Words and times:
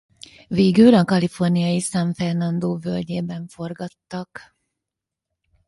Végül 0.47 0.93
a 0.93 1.05
kaliforniai 1.05 1.79
San 1.79 2.13
Fernando 2.13 2.77
völgyben 2.77 3.47
forgattak. 3.47 4.57